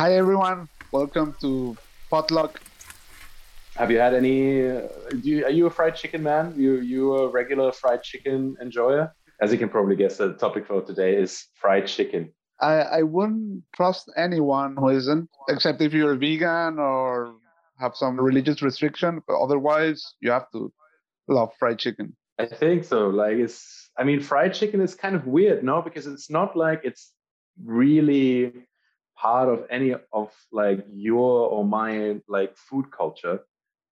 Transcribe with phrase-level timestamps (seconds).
[0.00, 1.76] Hi everyone, welcome to
[2.08, 2.58] Potluck.
[3.76, 4.66] Have you had any?
[4.66, 4.88] Uh,
[5.22, 6.54] you, are you a fried chicken man?
[6.56, 9.12] You you a regular fried chicken enjoyer?
[9.42, 12.32] As you can probably guess, the topic for today is fried chicken.
[12.62, 17.34] I, I wouldn't trust anyone who isn't, except if you're vegan or
[17.78, 19.20] have some religious restriction.
[19.28, 20.72] But otherwise, you have to
[21.28, 22.16] love fried chicken.
[22.38, 23.08] I think so.
[23.08, 25.82] Like it's, I mean, fried chicken is kind of weird, no?
[25.82, 27.12] Because it's not like it's
[27.62, 28.54] really
[29.20, 33.40] part of any of like your or my like food culture,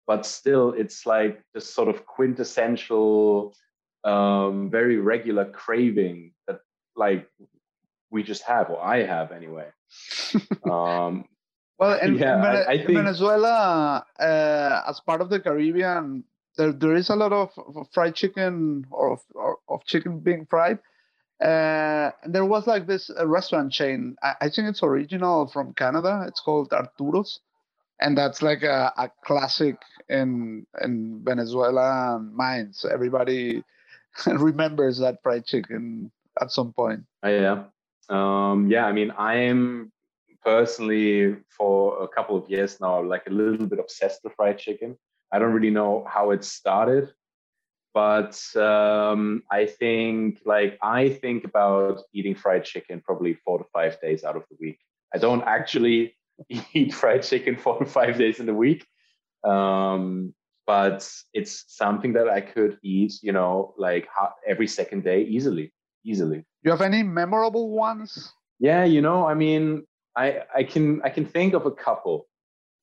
[0.06, 3.54] but still, it's like this sort of quintessential,
[4.04, 6.60] um, very regular craving that
[6.96, 7.28] like
[8.10, 9.68] we just have, or I have anyway.
[10.70, 11.26] um,
[11.78, 12.98] well, in, yeah, in, I, I think...
[12.98, 16.24] Venezuela, uh, as part of the Caribbean,
[16.56, 20.46] there, there is a lot of, of fried chicken or of, or of, chicken being
[20.46, 20.78] fried.
[21.42, 24.16] Uh, and there was like this uh, restaurant chain.
[24.22, 26.24] I, I, think it's original from Canada.
[26.26, 27.40] It's called Arturo's,
[28.00, 29.76] and that's like a, a classic
[30.08, 32.84] in in Venezuela minds.
[32.84, 33.62] Everybody
[34.26, 37.04] remembers that fried chicken at some point.
[37.22, 37.64] Oh, yeah,
[38.08, 38.86] um, yeah.
[38.86, 39.92] I mean, I'm
[40.44, 44.96] personally for a couple of years now like a little bit obsessed with fried chicken.
[45.30, 47.12] I don't really know how it started,
[47.98, 54.00] but um, I think like I think about eating fried chicken probably four to five
[54.00, 54.78] days out of the week.
[55.12, 56.16] I don't actually
[56.74, 58.86] eat fried chicken four to five days in the week,
[59.42, 60.32] um,
[60.64, 64.06] but it's something that I could eat, you know, like
[64.46, 65.72] every second day easily,
[66.04, 66.44] easily.
[66.62, 68.32] You have any memorable ones?
[68.60, 72.27] Yeah, you know, I mean, I I can I can think of a couple.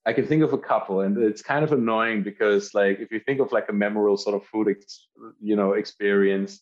[0.06, 3.20] I can think of a couple, and it's kind of annoying because, like, if you
[3.20, 5.08] think of like a memorable sort of food, ex-
[5.42, 6.62] you know, experience,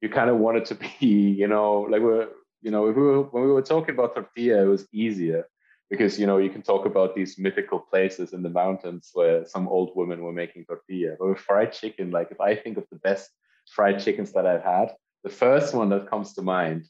[0.00, 2.28] you kind of want it to be, you know, like we're,
[2.62, 5.46] you know, we were, when we were talking about tortilla, it was easier
[5.90, 9.68] because you know you can talk about these mythical places in the mountains where some
[9.68, 11.16] old women were making tortilla.
[11.18, 13.28] But with fried chicken, like if I think of the best
[13.74, 16.86] fried chickens that I've had, the first one that comes to mind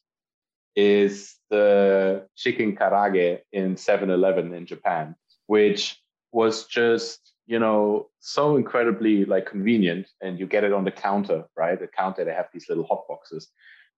[0.76, 5.16] is the chicken karaage in 7-Eleven in Japan
[5.50, 6.00] which
[6.30, 11.42] was just you know so incredibly like convenient and you get it on the counter
[11.56, 11.80] right?
[11.80, 13.48] The counter they have these little hot boxes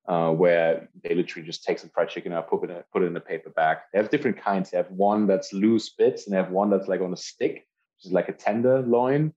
[0.09, 3.07] uh, where they literally just take some fried chicken out put it, in, put it
[3.07, 3.77] in a paper bag.
[3.93, 4.71] They have different kinds.
[4.71, 7.55] They have one that's loose bits and they have one that's like on a stick
[7.97, 9.35] which is like a tenderloin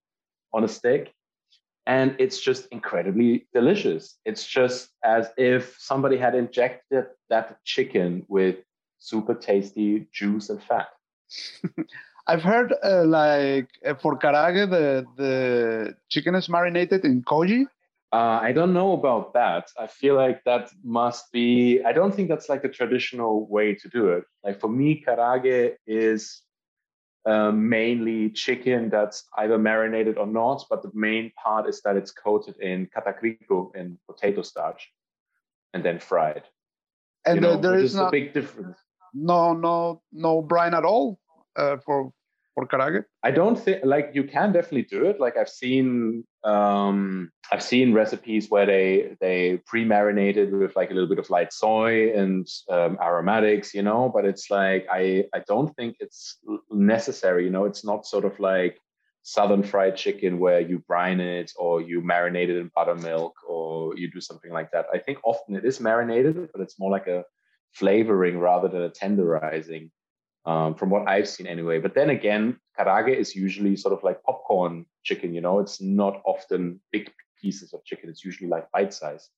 [0.54, 1.12] on a stick.
[1.86, 4.18] And it's just incredibly delicious.
[4.24, 8.56] It's just as if somebody had injected that chicken with
[9.00, 10.88] super tasty juice and fat
[12.28, 17.66] I've heard uh, like uh, for karaage, the the chicken is marinated in koji.
[18.12, 19.70] Uh, I don't know about that.
[19.80, 21.82] I feel like that must be.
[21.86, 24.24] I don't think that's like the traditional way to do it.
[24.44, 26.42] Like for me, karaage is
[27.26, 32.12] uh, mainly chicken that's either marinated or not, but the main part is that it's
[32.12, 34.90] coated in katakuriko in potato starch
[35.74, 36.44] and then fried.
[37.26, 38.78] And you know, there is, is not, a big difference.
[39.14, 41.20] No, no, no brine at all
[41.56, 42.12] uh, for
[42.56, 43.04] for karaage?
[43.22, 45.20] I don't think like you can definitely do it.
[45.20, 51.10] Like I've seen um, I've seen recipes where they they pre-marinated with like a little
[51.10, 54.10] bit of light soy and um, aromatics, you know.
[54.14, 56.38] But it's like I I don't think it's
[56.72, 57.44] necessary.
[57.44, 58.80] You know, it's not sort of like
[59.28, 64.10] southern fried chicken where you brine it or you marinate it in buttermilk or you
[64.10, 64.86] do something like that.
[64.94, 67.24] I think often it is marinated, but it's more like a
[67.74, 69.90] flavoring rather than a tenderizing
[70.46, 71.80] um, from what I've seen anyway.
[71.80, 75.34] But then again, karaage is usually sort of like popcorn chicken.
[75.34, 77.12] You know, it's not often big
[77.42, 78.10] pieces of chicken.
[78.10, 79.30] It's usually like bite size.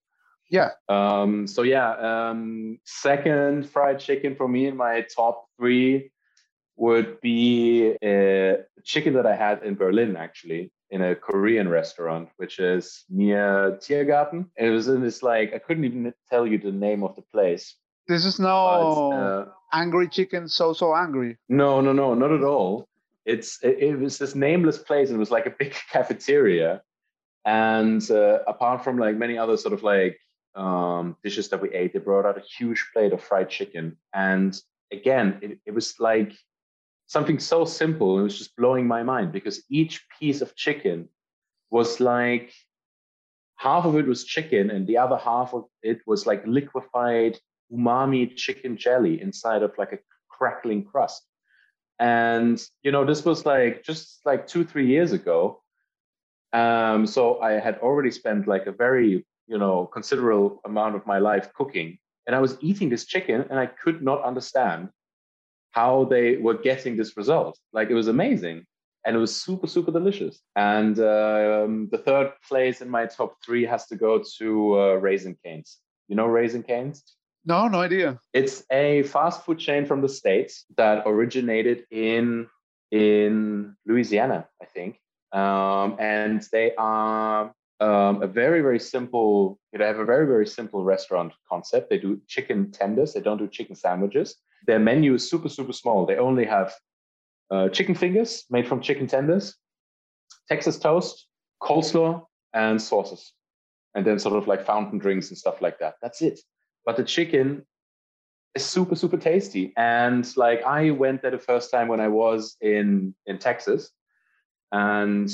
[0.50, 0.72] Yeah.
[0.88, 1.92] Um, so yeah,
[2.30, 6.12] um, second fried chicken for me in my top three
[6.78, 12.60] would be a chicken that I had in Berlin actually in a Korean restaurant, which
[12.60, 14.46] is near Tiergarten.
[14.56, 17.76] It was in this like I couldn't even tell you the name of the place,
[18.08, 21.38] this is no uh, angry chicken, so so angry.
[21.50, 22.88] No, no, no, not at all.
[23.26, 26.82] It's it, it, was this nameless place, and it was like a big cafeteria.
[27.46, 30.20] And uh, apart from like many other sort of like
[30.56, 33.98] um, dishes that we ate, they brought out a huge plate of fried chicken.
[34.14, 34.60] And
[34.92, 36.34] again, it, it was like
[37.08, 38.20] something so simple.
[38.20, 41.08] It was just blowing my mind because each piece of chicken
[41.70, 42.54] was like
[43.58, 47.38] half of it was chicken and the other half of it was like liquefied
[47.72, 50.00] umami chicken jelly inside of like a
[50.30, 51.24] crackling crust.
[52.00, 55.62] And you know, this was like just like two, three years ago.
[56.54, 61.20] Um, so I had already spent like a very, you know, considerable amount of my
[61.20, 61.98] life cooking.
[62.26, 64.90] And I was eating this chicken and I could not understand
[65.72, 67.58] how they were getting this result.
[67.74, 68.66] Like it was amazing.
[69.06, 70.42] And it was super, super delicious.
[70.56, 75.38] And um, the third place in my top three has to go to uh, Raising
[75.44, 75.78] Cane's.
[76.10, 77.04] You know Raising Cane's?
[77.48, 78.20] No, no idea.
[78.34, 82.48] It's a fast food chain from the States that originated in
[82.92, 85.00] in Louisiana, I think.
[85.32, 90.84] Um, and they are um, a very, very simple, they have a very, very simple
[90.84, 91.90] restaurant concept.
[91.90, 94.36] They do chicken tenders, they don't do chicken sandwiches.
[94.66, 96.06] Their menu is super, super small.
[96.06, 96.74] They only have
[97.50, 99.56] uh, chicken fingers made from chicken tenders,
[100.50, 101.28] Texas toast,
[101.62, 103.34] coleslaw, and sauces.
[103.96, 105.96] And then sort of like fountain drinks and stuff like that.
[106.02, 106.40] That's it.
[106.88, 107.68] But the chicken
[108.56, 109.74] is super, super tasty.
[109.78, 113.92] And like I went there the first time when I was in in Texas.
[114.72, 115.30] And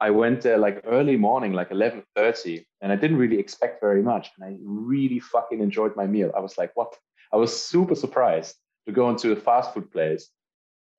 [0.00, 4.30] I went there like early morning, like 11:30, and I didn't really expect very much.
[4.36, 6.30] And I really fucking enjoyed my meal.
[6.36, 6.96] I was like, what?
[7.32, 8.56] I was super surprised
[8.86, 10.28] to go into a fast food place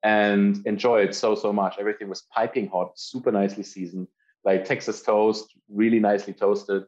[0.01, 1.77] and enjoy it so so much.
[1.77, 4.07] Everything was piping hot, super nicely seasoned,
[4.43, 6.83] like Texas toast, really nicely toasted.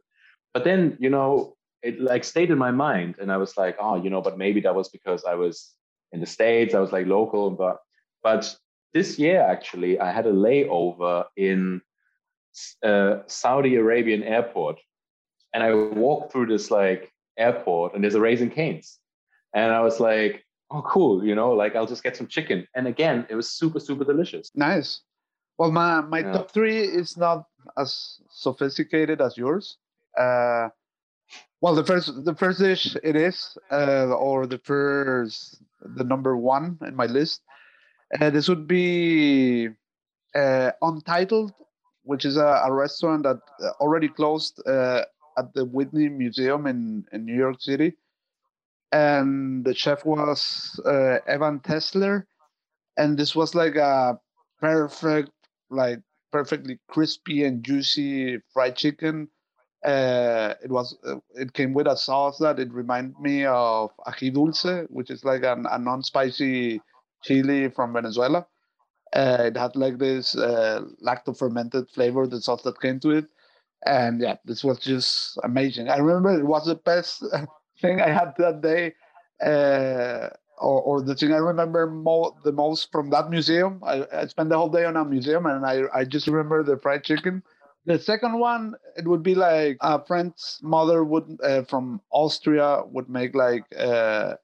[0.52, 3.96] But then, you know, it like stayed in my mind, and I was like, oh,
[3.96, 5.74] you know, but maybe that was because I was
[6.12, 6.74] in the states.
[6.74, 7.78] I was like local, but
[8.22, 8.56] but
[8.94, 11.82] this year actually, I had a layover in
[12.82, 14.78] uh, Saudi Arabian airport,
[15.52, 18.98] and I walked through this like airport, and there's a Raising Cane's,
[19.54, 22.86] and I was like, oh, cool, you know, like I'll just get some chicken, and
[22.86, 24.50] again, it was super super delicious.
[24.54, 25.02] Nice.
[25.58, 26.32] Well, my my yeah.
[26.32, 27.44] top three is not
[27.78, 29.78] as sophisticated as yours.
[30.18, 30.68] Uh,
[31.60, 36.78] well, the first the first dish it is, uh, or the first the number one
[36.86, 37.42] in my list.
[38.20, 39.68] Uh, this would be
[40.34, 41.52] uh, Untitled
[42.06, 45.02] which is a, a restaurant that uh, already closed uh,
[45.36, 47.94] at the Whitney Museum in, in New York City.
[48.92, 52.24] And the chef was uh, Evan Tesler.
[52.96, 54.18] And this was like a
[54.60, 55.32] perfect,
[55.68, 56.00] like
[56.30, 59.28] perfectly crispy and juicy fried chicken.
[59.86, 64.34] Uh, it was uh, it came with a sauce that it reminded me of ají
[64.34, 66.82] dulce, which is like an, a non-spicy
[67.22, 68.46] chili from Venezuela
[69.14, 73.26] uh, it had like this uh, lacto fermented flavor, the sauce that came to it.
[73.86, 75.88] And yeah, this was just amazing.
[75.88, 77.24] I remember it was the best
[77.80, 78.94] thing I had that day,
[79.44, 83.80] uh, or, or the thing I remember mo- the most from that museum.
[83.84, 86.78] I, I spent the whole day on a museum and I, I just remember the
[86.78, 87.42] fried chicken.
[87.86, 93.08] The second one, it would be like a friend's mother would uh, from Austria would
[93.08, 94.34] make like uh,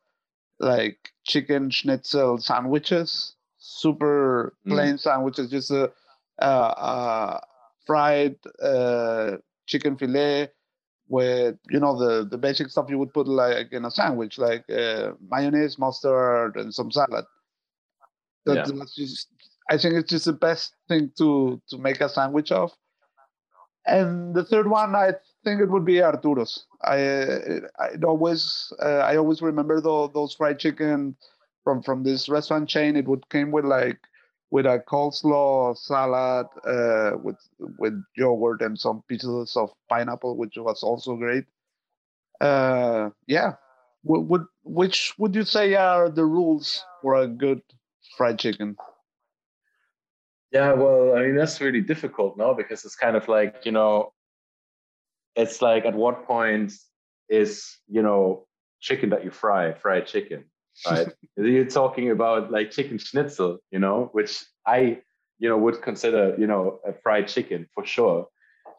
[0.60, 4.72] like chicken schnitzel sandwiches super mm.
[4.72, 5.00] plain mm.
[5.00, 5.90] sandwiches, just a,
[6.38, 7.40] a, a
[7.86, 9.36] fried uh,
[9.66, 10.48] chicken fillet
[11.08, 14.68] with you know the the basic stuff you would put like in a sandwich, like
[14.70, 17.24] uh, mayonnaise, mustard, and some salad.
[18.44, 18.74] That, yeah.
[18.74, 19.28] That's just,
[19.70, 22.72] I think it's just the best thing to to make a sandwich of.
[23.87, 25.14] And the third one, I
[25.44, 26.67] think it would be Arturo's.
[26.84, 31.17] I I always uh, I always remember those, those fried chicken
[31.64, 32.96] from from this restaurant chain.
[32.96, 33.99] It would came with like
[34.50, 37.38] with a coleslaw salad uh, with
[37.79, 41.44] with yogurt and some pieces of pineapple, which was also great.
[42.40, 43.55] Uh, yeah,
[44.05, 47.62] would, would which would you say are the rules for a good
[48.16, 48.76] fried chicken?
[50.52, 54.12] Yeah, well, I mean that's really difficult now because it's kind of like you know,
[55.35, 56.73] it's like at what point
[57.28, 58.47] is you know
[58.80, 60.44] chicken that you fry fried chicken
[60.87, 61.09] right?
[61.37, 64.99] You're talking about like chicken schnitzel, you know, which I,
[65.38, 68.28] you know, would consider, you know, a fried chicken for sure.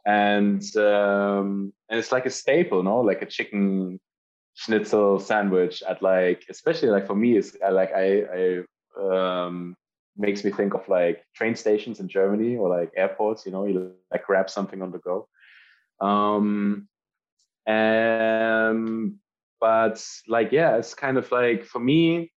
[0.05, 3.99] And um, and it's like a staple, no, like a chicken
[4.55, 8.23] schnitzel sandwich at like, especially like for me, is like I,
[8.99, 9.75] I um,
[10.17, 13.45] makes me think of like train stations in Germany or like airports.
[13.45, 15.27] You know, you like grab something on the go.
[15.99, 16.87] Um,
[17.65, 19.15] and
[19.59, 22.31] but like yeah it's kind of like for me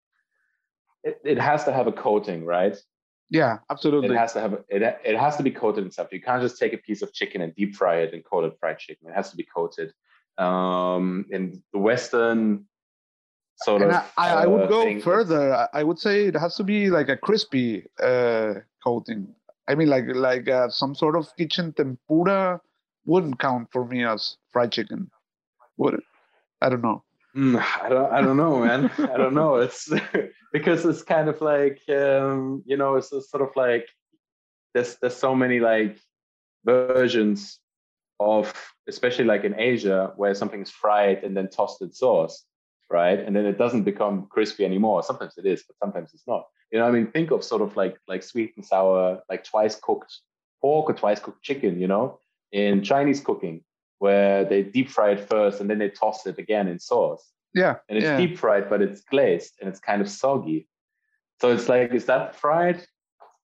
[1.03, 2.77] it, it has to have a coating right
[3.31, 6.23] yeah absolutely it has to have it, it has to be coated in something you
[6.23, 8.79] can't just take a piece of chicken and deep fry it and call it fried
[8.79, 9.93] chicken it has to be coated
[10.39, 12.65] um in the western
[13.59, 15.01] sort and of I, I, would uh, go thing.
[15.01, 19.35] further i would say it has to be like a crispy uh coating
[19.69, 22.61] i mean like like uh, some sort of kitchen tempura
[23.07, 25.11] wouldn't count for me as fried chicken
[25.79, 26.05] would it
[26.61, 27.03] i don't know
[27.37, 28.91] Mm, I don't, I don't know, man.
[28.99, 29.57] I don't know.
[29.57, 29.93] It's
[30.53, 33.87] because it's kind of like, um, you know, it's sort of like
[34.73, 35.99] there's there's so many like
[36.65, 37.61] versions
[38.19, 38.55] of,
[38.89, 42.43] especially like in Asia, where something's fried and then tossed in sauce.
[42.91, 43.19] Right?
[43.19, 45.03] And then it doesn't become crispy anymore.
[45.03, 46.47] Sometimes it is, but sometimes it's not.
[46.71, 49.77] You know, I mean, think of sort of like like sweet and sour, like twice
[49.77, 50.19] cooked
[50.61, 51.81] pork or twice cooked chicken.
[51.81, 52.21] You know,
[52.53, 53.63] in Chinese cooking,
[53.99, 57.33] where they deep fry it first and then they toss it again in sauce.
[57.55, 58.17] Yeah, and it's yeah.
[58.17, 60.69] deep fried, but it's glazed and it's kind of soggy.
[61.41, 62.87] So it's like, is that fried?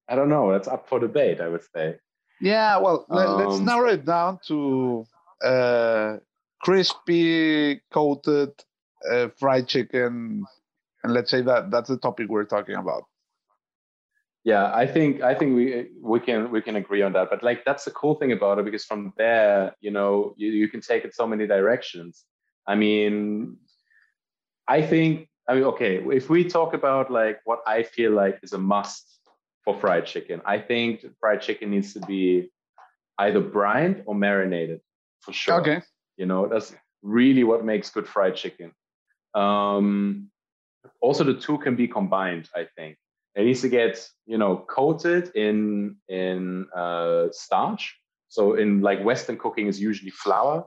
[0.08, 0.50] I don't know.
[0.52, 1.40] That's up for debate.
[1.40, 1.96] I would say.
[2.40, 5.06] Yeah, well, um, let's narrow it down to
[5.44, 6.16] uh,
[6.61, 8.52] crispy coated
[9.11, 10.44] uh, fried chicken,
[11.04, 13.04] and let's say that that's the topic we're talking about.
[14.44, 17.30] Yeah, I think I think we we can we can agree on that.
[17.30, 20.68] But like that's the cool thing about it because from there, you know, you, you
[20.68, 22.25] can take it so many directions.
[22.66, 23.56] I mean,
[24.66, 28.52] I think I mean, okay, if we talk about like what I feel like is
[28.52, 29.21] a must
[29.64, 32.50] for fried chicken, I think fried chicken needs to be
[33.18, 34.80] either brined or marinated
[35.21, 35.61] for sure.
[35.61, 35.82] Okay.
[36.16, 38.73] You know, that's really what makes good fried chicken.
[39.34, 40.30] Um,
[41.00, 42.48] also, the two can be combined.
[42.54, 42.96] I think
[43.34, 47.96] it needs to get you know coated in in uh, starch.
[48.28, 50.66] So in like Western cooking is usually flour.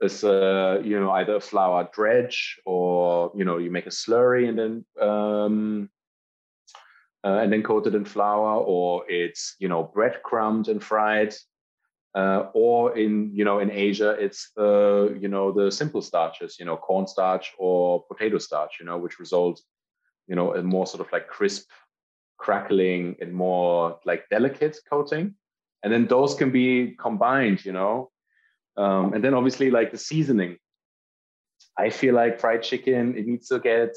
[0.00, 4.48] It's uh, you know either a flour dredge or you know you make a slurry
[4.48, 5.90] and then um,
[7.24, 11.34] uh, and then coated in flour, or it's you know breadcrumbed and fried.
[12.14, 16.64] Uh, or in you know in Asia, it's the you know the simple starches, you
[16.64, 19.60] know cornstarch or potato starch, you know which result
[20.28, 21.68] you know a more sort of like crisp,
[22.38, 25.34] crackling and more like delicate coating,
[25.82, 28.12] and then those can be combined, you know,
[28.76, 30.56] um, and then obviously like the seasoning.
[31.76, 33.96] I feel like fried chicken it needs to get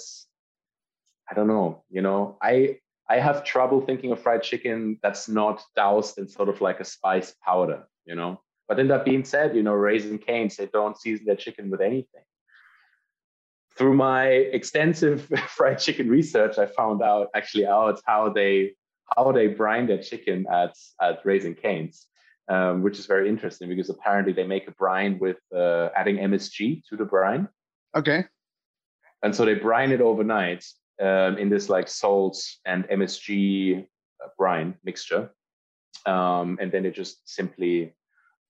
[1.30, 2.40] I don't know, you know.
[2.42, 6.80] I I have trouble thinking of fried chicken that's not doused in sort of like
[6.80, 8.42] a spice powder you know.
[8.68, 11.82] But then that being said, you know, Raising Cane's, they don't season their chicken with
[11.82, 12.24] anything.
[13.78, 18.74] Through my extensive fried chicken research, I found out actually out how they
[19.16, 22.08] how they brine their chicken at at Raising Cane's,
[22.50, 26.84] um, which is very interesting because apparently they make a brine with uh, adding MSG
[26.90, 27.48] to the brine.
[27.96, 28.26] Okay.
[29.24, 30.64] And so they brine it overnight
[31.02, 35.32] um, in this like salt and MSG uh, brine mixture,
[36.06, 37.94] um, and then they just simply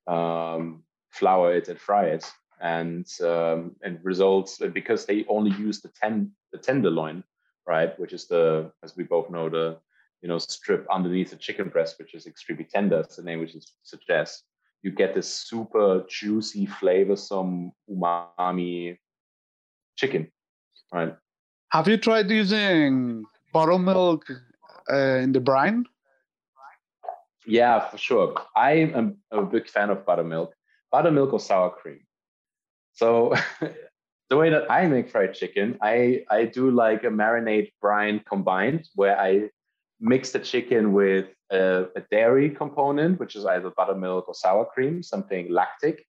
[0.07, 2.25] um, flour it and fry it,
[2.61, 7.23] and um, and results because they only use the ten the tenderloin,
[7.67, 9.77] right, which is the as we both know the
[10.21, 13.55] you know strip underneath the chicken breast, which is extremely tender, as the name which
[13.83, 14.43] suggests.
[14.83, 18.97] You get this super juicy, flavorsome umami
[19.95, 20.31] chicken,
[20.93, 21.15] right?
[21.71, 24.25] Have you tried using buttermilk
[24.89, 25.85] uh, in the brine?
[27.47, 28.35] Yeah, for sure.
[28.55, 30.53] I am a big fan of buttermilk,
[30.91, 32.01] buttermilk or sour cream.
[32.91, 33.33] So
[34.29, 38.89] the way that I make fried chicken, I I do like a marinade brine combined,
[38.95, 39.49] where I
[40.01, 45.01] mix the chicken with a, a dairy component, which is either buttermilk or sour cream,
[45.01, 46.05] something lactic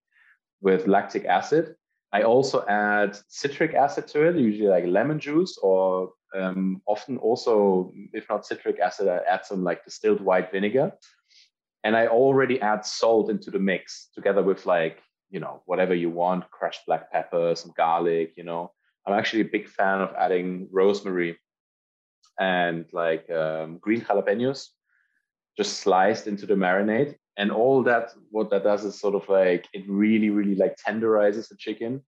[0.61, 1.76] with lactic acid.
[2.12, 7.92] I also add citric acid to it, usually like lemon juice, or um, often also,
[8.12, 10.92] if not citric acid, I add some like distilled white vinegar
[11.85, 16.11] and I already add salt into the mix together with like you know whatever you
[16.11, 18.32] want, crushed black pepper, some garlic.
[18.37, 18.73] You know,
[19.06, 21.38] I'm actually a big fan of adding rosemary
[22.38, 24.68] and like um, green jalapenos,
[25.56, 27.16] just sliced into the marinade.
[27.37, 31.49] And all that, what that does is sort of like it really, really like tenderizes
[31.49, 32.02] the chicken,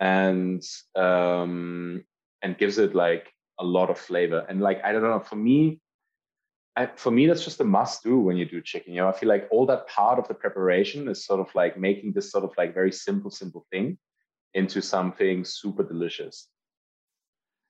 [0.00, 0.62] and
[0.96, 2.04] um,
[2.42, 3.28] and gives it like
[3.60, 4.44] a lot of flavor.
[4.48, 5.80] And like I don't know, for me,
[6.78, 8.94] I, for me, that's just a must do when you do chicken.
[8.94, 11.76] You know, I feel like all that part of the preparation is sort of like
[11.76, 13.98] making this sort of like very simple, simple thing
[14.54, 16.48] into something super delicious.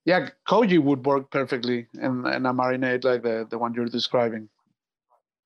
[0.04, 4.50] Yeah, koji would work perfectly in, in a marinade like the, the one you're describing.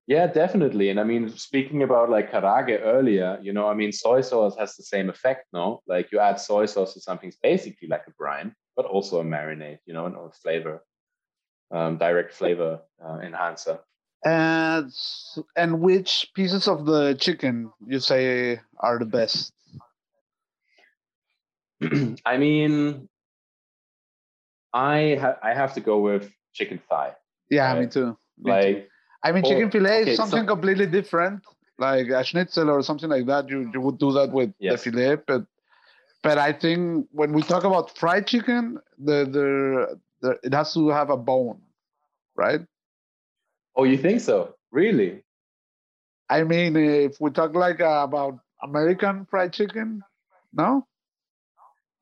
[0.09, 0.89] Yeah, definitely.
[0.89, 4.75] And I mean, speaking about like karaage earlier, you know, I mean, soy sauce has
[4.75, 5.83] the same effect, no?
[5.87, 9.79] Like you add soy sauce to something basically like a brine, but also a marinade,
[9.87, 10.83] you know, and a flavor
[11.73, 13.79] um, direct flavor uh, enhancer.
[14.25, 14.93] And
[15.57, 19.53] and which pieces of the chicken you say are the best?
[22.25, 23.09] I mean,
[24.73, 27.17] I ha- I have to go with chicken thigh.
[27.51, 27.81] Yeah, right?
[27.81, 28.17] me too.
[28.39, 28.85] Me like, too.
[29.25, 31.43] I mean, chicken fillet okay, is something so, completely different,
[31.79, 33.49] like a schnitzel or something like that.
[33.49, 34.85] You you would do that with yes.
[34.85, 35.47] the fillet, but
[36.23, 41.11] but I think when we talk about fried chicken, the the, it has to have
[41.11, 41.61] a bone,
[42.37, 42.61] right?
[43.77, 44.55] Oh, you think so?
[44.71, 45.23] Really?
[46.29, 50.03] I mean, if we talk like uh, about American fried chicken,
[50.53, 50.87] no?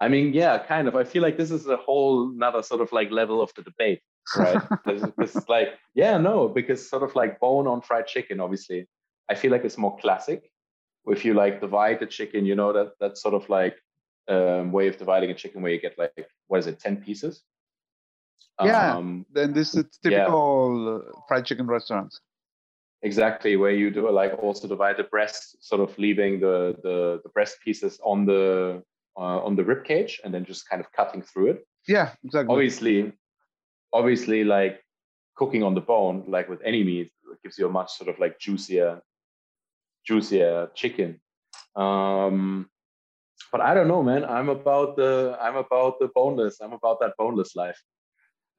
[0.00, 0.96] I mean, yeah, kind of.
[0.96, 4.00] I feel like this is a whole another sort of like level of the debate,
[4.36, 4.62] right?
[4.86, 8.88] this, this is like, yeah, no, because sort of like bone on fried chicken, obviously,
[9.28, 10.50] I feel like it's more classic.
[11.06, 13.76] If you like divide the chicken, you know that that's sort of like
[14.28, 17.42] um, way of dividing a chicken where you get like what is it, ten pieces?
[18.62, 18.96] Yeah.
[18.96, 21.20] Um, then this is typical yeah.
[21.28, 22.20] fried chicken restaurants.
[23.02, 27.30] Exactly, where you do like also divide the breast, sort of leaving the the, the
[27.30, 28.82] breast pieces on the
[29.16, 31.66] uh, on the rib cage, and then just kind of cutting through it.
[31.88, 32.52] Yeah, exactly.
[32.52, 33.12] Obviously,
[33.92, 34.84] obviously, like
[35.34, 37.10] cooking on the bone, like with any meat,
[37.42, 39.00] gives you a much sort of like juicier,
[40.06, 41.20] juicier chicken.
[41.76, 42.68] Um,
[43.50, 44.24] but I don't know, man.
[44.24, 46.60] I'm about the I'm about the boneless.
[46.60, 47.80] I'm about that boneless life.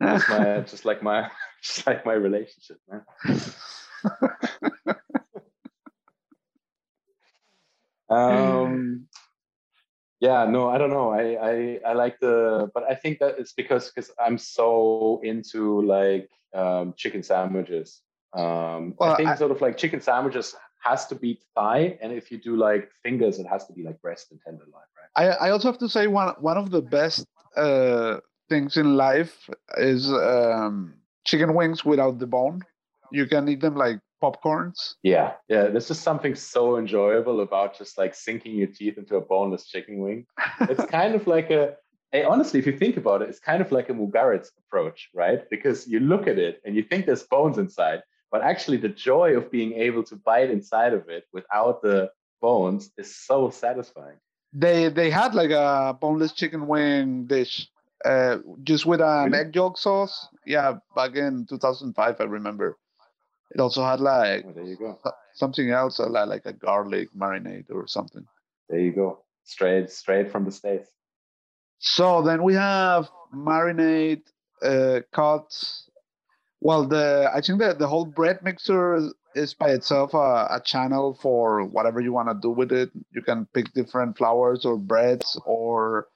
[0.01, 1.29] Just my just like my
[1.63, 3.03] just like my relationship, man.
[8.09, 9.07] um,
[10.19, 11.11] yeah, no, I don't know.
[11.11, 15.81] I, I I like the, but I think that it's because because I'm so into
[15.81, 18.01] like um, chicken sandwiches.
[18.33, 22.11] Um, well, I think I, sort of like chicken sandwiches has to be thigh, and
[22.11, 25.37] if you do like fingers, it has to be like breast and tenderloin, right?
[25.39, 28.17] I I also have to say one one of the best uh,
[28.51, 29.35] things in life
[29.77, 30.75] is um,
[31.29, 32.61] chicken wings without the bone
[33.11, 34.95] you can eat them like popcorns.
[35.03, 35.67] Yeah, yeah.
[35.67, 39.99] This is something so enjoyable about just like sinking your teeth into a boneless chicken
[39.99, 40.25] wing.
[40.61, 41.75] It's kind of like a
[42.11, 45.49] Hey, honestly, if you think about it, it's kind of like a Mugaritz approach, right?
[45.49, 49.37] Because you look at it and you think there's bones inside, but actually the joy
[49.37, 54.17] of being able to bite inside of it without the bones is so satisfying.
[54.51, 57.69] They they had like a boneless chicken wing dish,
[58.05, 59.39] uh, just with an really?
[59.39, 60.27] egg yolk sauce.
[60.45, 62.77] Yeah, back in 2005, I remember.
[63.53, 64.97] It also had like there you go
[65.33, 68.25] something else uh, like, like a garlic marinade or something.
[68.69, 70.89] There you go, straight straight from the states.
[71.79, 74.23] So then we have marinade,
[74.63, 75.89] uh, cuts.
[76.59, 81.17] Well, the I think that the whole bread mixer is by itself a, a channel
[81.21, 82.91] for whatever you want to do with it.
[83.11, 86.07] You can pick different flours or breads or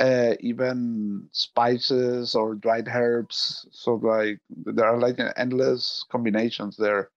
[0.00, 3.66] uh, even spices or dried herbs.
[3.70, 7.10] So like there are like endless combinations there.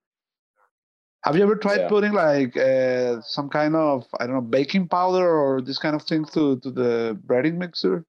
[1.24, 1.90] Have you ever tried yeah.
[1.90, 6.04] putting like uh, some kind of I don't know baking powder or this kind of
[6.04, 8.06] thing to to the breading mixer?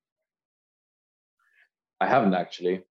[2.01, 2.85] I haven't actually.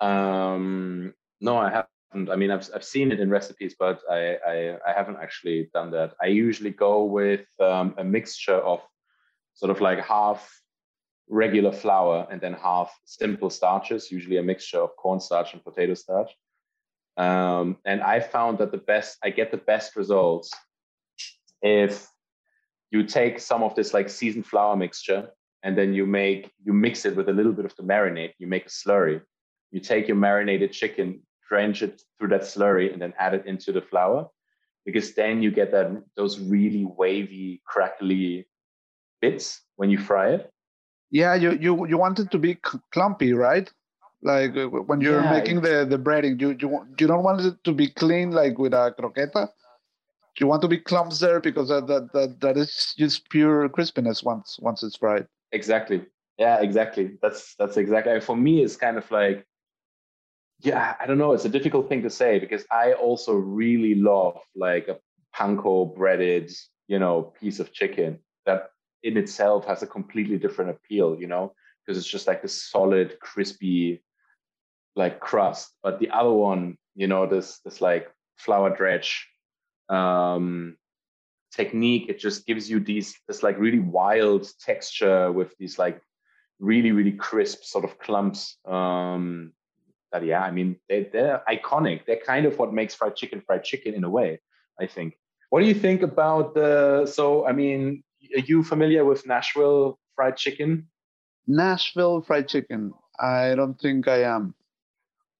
[0.00, 2.30] Um, no, I haven't.
[2.30, 5.90] I mean, I've I've seen it in recipes, but I I, I haven't actually done
[5.92, 6.14] that.
[6.20, 8.80] I usually go with um, a mixture of
[9.54, 10.59] sort of like half
[11.30, 16.30] regular flour and then half simple starches, usually a mixture of cornstarch and potato starch.
[17.16, 20.50] Um, and I found that the best, I get the best results
[21.62, 22.08] if
[22.90, 25.30] you take some of this like seasoned flour mixture
[25.62, 28.46] and then you make, you mix it with a little bit of the marinade, you
[28.46, 29.20] make a slurry.
[29.70, 33.70] You take your marinated chicken, drench it through that slurry and then add it into
[33.70, 34.28] the flour
[34.84, 38.48] because then you get that those really wavy, crackly
[39.20, 40.50] bits when you fry it.
[41.10, 42.58] Yeah, you you you want it to be
[42.92, 43.70] clumpy, right?
[44.22, 47.62] Like uh, when you're yeah, making the the breading, you you you don't want it
[47.64, 49.48] to be clean like with a croqueta.
[50.38, 54.24] You want to be clumps there because that that that, that is just pure crispiness
[54.24, 55.26] once once it's fried.
[55.52, 56.04] Exactly.
[56.38, 57.18] Yeah, exactly.
[57.20, 58.62] That's that's exactly for me.
[58.62, 59.46] It's kind of like
[60.62, 61.32] yeah, I don't know.
[61.32, 64.98] It's a difficult thing to say because I also really love like a
[65.34, 66.52] panko breaded,
[66.86, 68.70] you know, piece of chicken that
[69.02, 73.18] in itself has a completely different appeal, you know, because it's just like this solid,
[73.20, 74.02] crispy,
[74.96, 75.72] like crust.
[75.82, 79.28] But the other one, you know, this this like flour dredge
[79.88, 80.76] um,
[81.52, 86.00] technique, it just gives you these this like really wild texture with these like
[86.58, 88.56] really really crisp sort of clumps.
[88.66, 89.52] Um,
[90.12, 92.04] that yeah, I mean they, they're iconic.
[92.06, 94.40] They're kind of what makes fried chicken fried chicken in a way.
[94.78, 95.16] I think.
[95.50, 97.06] What do you think about the?
[97.06, 98.02] So I mean,
[98.34, 100.88] are you familiar with Nashville fried chicken?
[101.46, 102.92] Nashville fried chicken.
[103.18, 104.54] I don't think I am.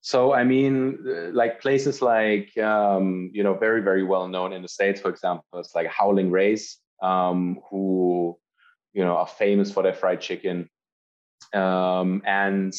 [0.02, 0.98] So I mean,
[1.32, 5.44] like places like um, you know, very very well known in the states, for example,
[5.54, 8.38] it's like Howlin' Ray's, um, who
[8.92, 10.70] you know are famous for their fried chicken,
[11.52, 12.72] um, and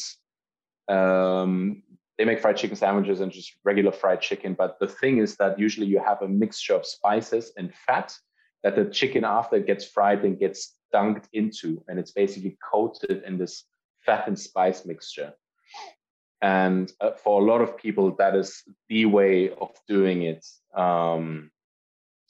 [0.88, 1.82] um,
[2.18, 4.54] they make fried chicken sandwiches and just regular fried chicken.
[4.54, 8.12] But the thing is that usually you have a mixture of spices and fat
[8.62, 13.22] that the chicken after it gets fried and gets dunked into, and it's basically coated
[13.24, 13.64] in this
[14.04, 15.32] fat and spice mixture.
[16.40, 20.44] And uh, for a lot of people, that is the way of doing it
[20.76, 21.50] um,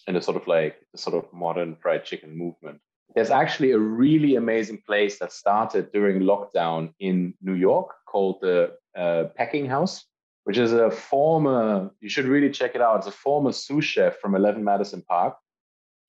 [0.07, 2.81] in a sort of like a sort of modern fried chicken movement.
[3.15, 8.73] there's actually a really amazing place that started during lockdown in New York called the
[8.97, 10.05] uh, Pecking House,
[10.45, 12.99] which is a former, you should really check it out.
[12.99, 15.37] It's a former sous chef from 11 Madison Park.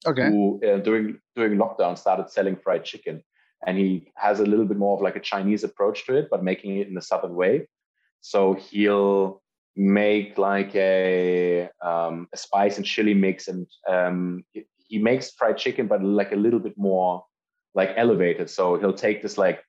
[0.05, 0.29] Okay.
[0.29, 3.23] Who uh, during during lockdown started selling fried chicken,
[3.65, 6.43] and he has a little bit more of like a Chinese approach to it, but
[6.43, 7.67] making it in the southern way.
[8.21, 9.41] So he'll
[9.75, 14.43] make like a um, a spice and chili mix, and um,
[14.77, 17.23] he makes fried chicken, but like a little bit more
[17.73, 18.49] like elevated.
[18.49, 19.63] So he'll take this like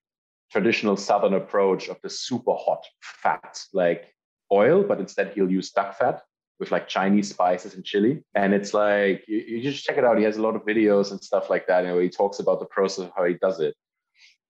[0.52, 4.14] traditional southern approach of the super hot fat like
[4.52, 6.22] oil, but instead he'll use duck fat
[6.60, 8.22] with like Chinese spices and chili.
[8.34, 10.18] And it's like you, you just check it out.
[10.18, 11.84] He has a lot of videos and stuff like that.
[11.84, 13.74] Know, he talks about the process of how he does it.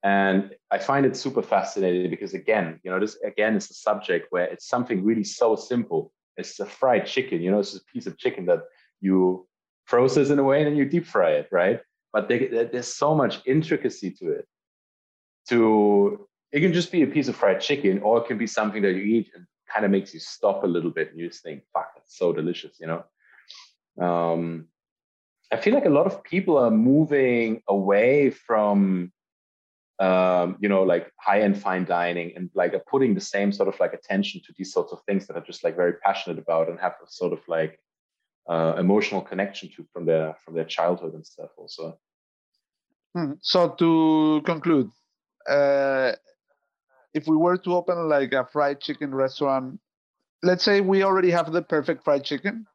[0.03, 4.27] And I find it super fascinating because again, you know, this again is a subject
[4.31, 6.13] where it's something really so simple.
[6.37, 8.65] It's a fried chicken, you know, it's a piece of chicken that
[9.01, 9.47] you
[9.87, 11.81] process in a way and then you deep fry it, right?
[12.13, 14.47] But they, there's so much intricacy to it.
[15.49, 18.83] To it can just be a piece of fried chicken, or it can be something
[18.83, 21.43] that you eat and kind of makes you stop a little bit and you just
[21.43, 23.05] think, "Fuck, so delicious," you know.
[24.05, 24.69] Um,
[25.53, 29.13] I feel like a lot of people are moving away from,
[30.01, 33.79] um, you know, like high-end fine dining and like are putting the same sort of
[33.79, 36.81] like attention to these sorts of things that are just like very passionate about and
[36.81, 37.79] have a sort of like
[38.49, 41.99] uh, emotional connection to from their from their childhood and stuff also
[43.15, 43.33] hmm.
[43.41, 44.91] so to conclude
[45.49, 46.13] uh,
[47.15, 49.81] if we were to open like a fried chicken restaurant
[50.45, 52.67] let's say we already have the perfect fried chicken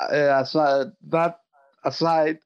[0.00, 1.40] uh, aside, that
[1.84, 2.38] aside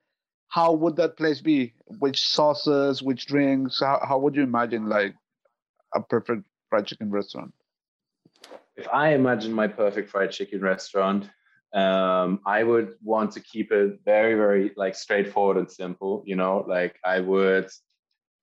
[0.49, 5.15] how would that place be which sauces which drinks how, how would you imagine like
[5.95, 7.53] a perfect fried chicken restaurant
[8.77, 11.31] if i imagine my perfect fried chicken restaurant
[11.73, 16.23] um, I would want to keep it very, very like straightforward and simple.
[16.27, 17.69] You know, like I would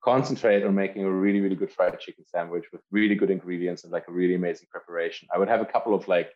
[0.04, 3.92] concentrate on making a really, really good fried chicken sandwich with really good ingredients and
[3.92, 5.28] like a really amazing preparation.
[5.34, 6.30] I would have a couple of like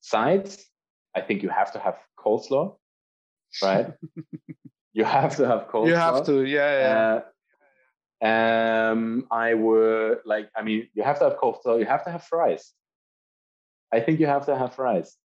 [0.00, 0.64] sides.
[1.14, 2.76] I think you have to have coleslaw,
[3.62, 3.92] right?
[4.92, 5.86] you have to have coleslaw.
[5.86, 7.20] You have to, yeah,
[8.20, 8.26] yeah.
[8.26, 10.50] Uh, um, I would like.
[10.54, 11.78] I mean, you have to have coleslaw.
[11.78, 12.72] You have to have fries.
[13.92, 15.16] I think you have to have fries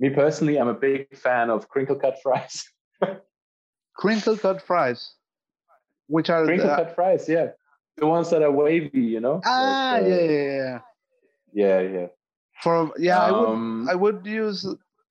[0.00, 2.64] me personally, I'm a big fan of crinkle cut fries.
[3.96, 5.14] crinkle cut fries,
[6.10, 7.50] which are crinkle the, cut fries, yeah,
[7.96, 9.40] the ones that are wavy, you know.
[9.44, 10.80] Ah, like, uh, yeah, yeah,
[11.52, 12.06] yeah, yeah, yeah.
[12.62, 14.66] For yeah, um, I would I would use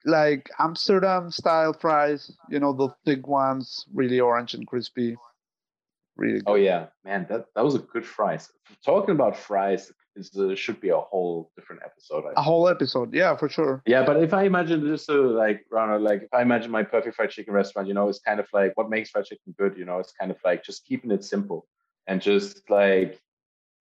[0.05, 5.15] like Amsterdam style fries, you know, the thick ones, really orange and crispy.
[6.17, 6.41] Really.
[6.45, 6.51] Oh, good.
[6.51, 8.51] Oh yeah, man, that that was a good fries.
[8.85, 12.25] Talking about fries, is uh, should be a whole different episode.
[12.35, 13.81] a whole episode, yeah, for sure.
[13.85, 17.15] Yeah, but if I imagine just so like Ronald, like if I imagine my perfect
[17.15, 19.77] fried chicken restaurant, you know, it's kind of like what makes fried chicken good.
[19.77, 21.67] You know, it's kind of like just keeping it simple
[22.07, 23.21] and just like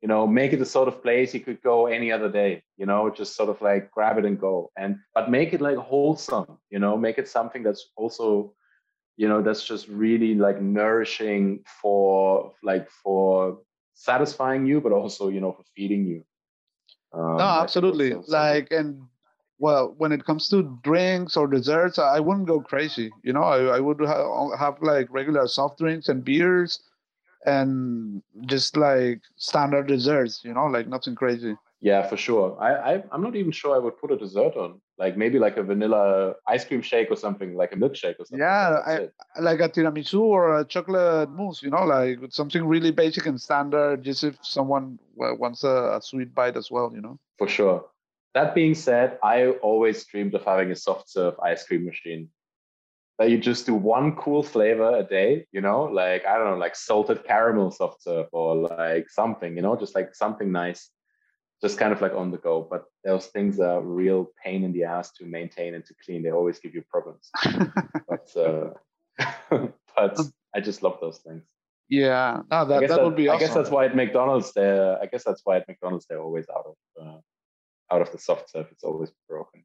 [0.02, 2.86] you know make it the sort of place you could go any other day you
[2.86, 6.58] know just sort of like grab it and go and but make it like wholesome
[6.70, 8.54] you know make it something that's also
[9.16, 13.58] you know that's just really like nourishing for like for
[13.98, 16.24] satisfying you, but also you know for feeding you.
[17.12, 18.14] Um, no, absolutely.
[18.28, 19.02] Like and
[19.58, 23.10] well, when it comes to drinks or desserts, I wouldn't go crazy.
[23.24, 26.80] You know, I, I would have, have like regular soft drinks and beers,
[27.44, 30.42] and just like standard desserts.
[30.44, 31.56] You know, like nothing crazy.
[31.80, 32.56] Yeah, for sure.
[32.60, 34.80] I, I I'm not even sure I would put a dessert on.
[34.98, 38.40] Like maybe like a vanilla ice cream shake or something, like a milkshake or something.
[38.40, 39.08] Yeah, I,
[39.40, 41.62] like a tiramisu or a chocolate mousse.
[41.62, 44.02] You know, like something really basic and standard.
[44.02, 46.90] Just if someone wants a, a sweet bite as well.
[46.92, 47.18] You know.
[47.38, 47.84] For sure.
[48.34, 52.28] That being said, I always dreamed of having a soft serve ice cream machine
[53.18, 56.56] that you just do one cool flavor a day, you know, like I don't know,
[56.56, 60.90] like salted caramel soft serve or like something, you know, just like something nice
[61.60, 62.66] just kind of like on the go.
[62.68, 66.22] But those things are real pain in the ass to maintain and to clean.
[66.22, 67.30] They always give you problems.
[68.08, 68.70] but uh,
[69.96, 70.20] but
[70.54, 71.42] I just love those things.
[71.88, 73.28] Yeah, no, that, that, that would be.
[73.28, 73.36] Awesome.
[73.36, 75.00] I guess that's why at McDonald's they're.
[75.00, 78.50] I guess that's why at McDonald's they're always out of uh, out of the soft
[78.50, 78.66] serve.
[78.70, 79.64] It's always broken.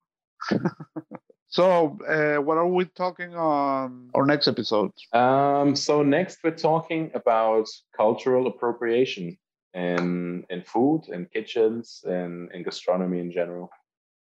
[1.47, 4.91] so, uh, what are we talking on our next episode?
[5.11, 9.37] Um, so next we're talking about cultural appropriation
[9.73, 13.69] in in food in kitchens and in gastronomy in general.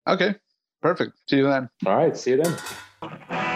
[0.08, 0.36] Okay
[0.82, 1.14] perfect.
[1.30, 1.70] See you then.
[1.86, 3.52] All right see you then